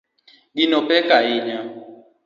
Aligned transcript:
Gino 0.57 0.79
pek 0.87 1.07
ahinya 1.17 1.59